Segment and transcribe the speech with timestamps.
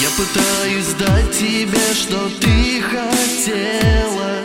[0.00, 4.44] Я пытаюсь дать тебе, что ты хотела.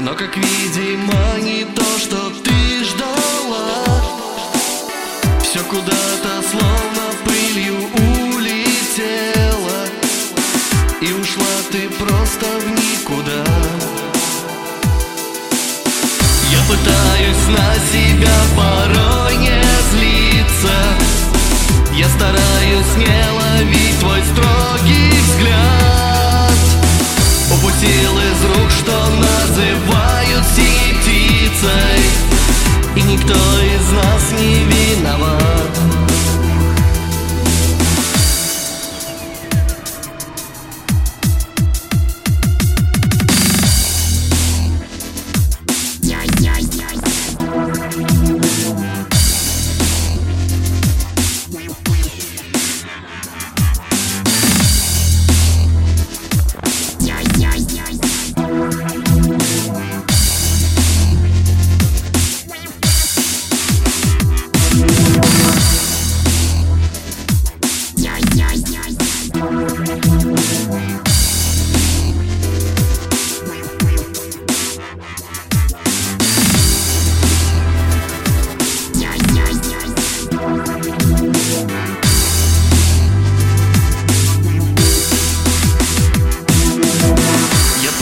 [0.00, 4.20] Но как видимо не то, что ты ждала.
[5.42, 7.74] Все куда-то словно пылью
[8.36, 9.86] улетела
[11.00, 13.44] И ушла ты просто в никуда.
[16.50, 19.69] Я пытаюсь на себя порой не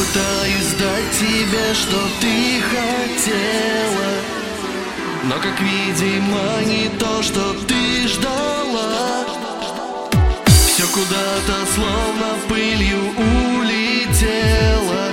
[0.08, 4.10] пытаюсь дать тебе, что ты хотела.
[5.24, 9.24] Но как видимо не то, что ты ждала.
[10.46, 13.00] Все куда-то словно пылью
[13.56, 15.10] улетела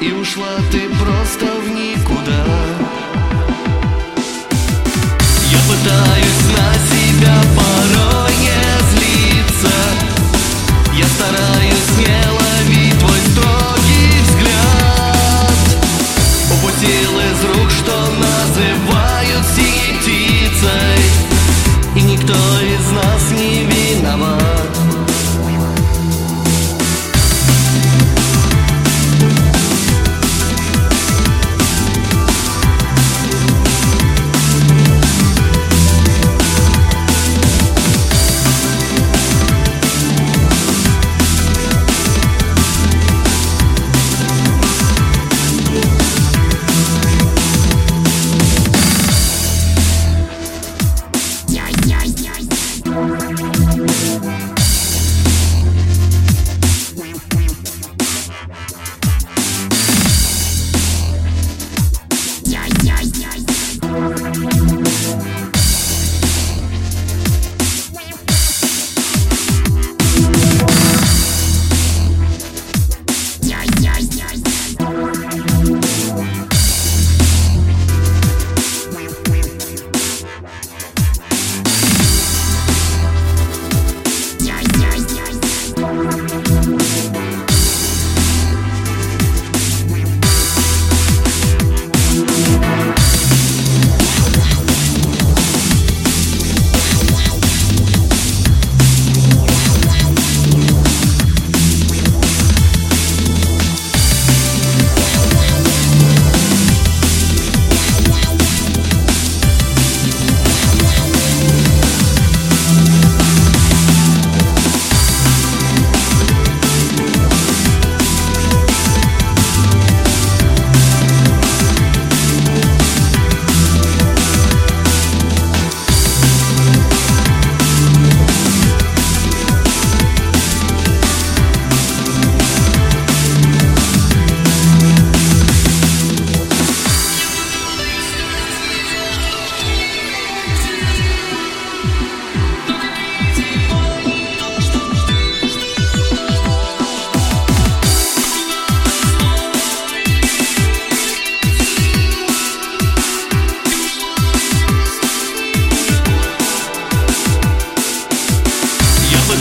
[0.00, 2.44] И ушла ты просто в никуда.
[5.50, 6.43] Я пытаюсь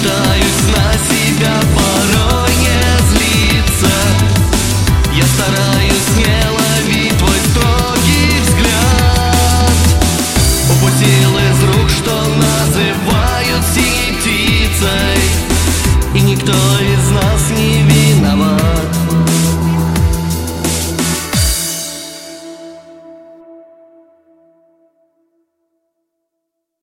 [0.03, 0.52] 的爱。